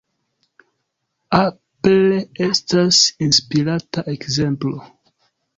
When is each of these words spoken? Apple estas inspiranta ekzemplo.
Apple 1.41 2.21
estas 2.47 3.03
inspiranta 3.29 4.09
ekzemplo. 4.15 4.83